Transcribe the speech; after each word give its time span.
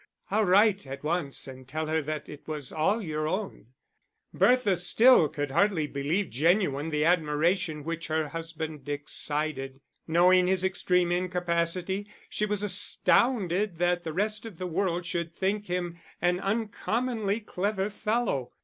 "I'll 0.31 0.45
write 0.45 0.87
at 0.87 1.03
once 1.03 1.47
and 1.47 1.67
tell 1.67 1.85
her 1.85 2.01
that 2.01 2.27
it 2.27 2.47
was 2.47 2.71
all 2.71 3.03
your 3.03 3.27
own." 3.27 3.67
Bertha 4.33 4.75
still 4.77 5.29
could 5.29 5.51
hardly 5.51 5.85
believe 5.85 6.31
genuine 6.31 6.89
the 6.89 7.05
admiration 7.05 7.83
which 7.83 8.07
her 8.07 8.29
husband 8.29 8.89
excited. 8.89 9.79
Knowing 10.07 10.47
his 10.47 10.63
extreme 10.63 11.11
incapacity, 11.11 12.09
she 12.31 12.47
was 12.47 12.63
astounded 12.63 13.77
that 13.77 14.03
the 14.03 14.11
rest 14.11 14.43
of 14.47 14.57
the 14.57 14.65
world 14.65 15.05
should 15.05 15.35
think 15.35 15.67
him 15.67 15.99
an 16.19 16.39
uncommonly 16.39 17.39
clever 17.39 17.91
fellow. 17.91 18.49